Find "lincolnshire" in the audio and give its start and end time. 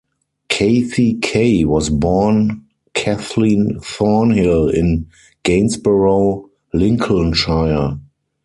6.73-7.99